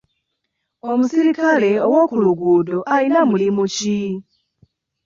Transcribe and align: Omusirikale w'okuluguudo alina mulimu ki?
Omusirikale 0.89 1.71
w'okuluguudo 1.91 2.77
alina 2.93 3.21
mulimu 3.29 3.63
ki? 3.75 3.97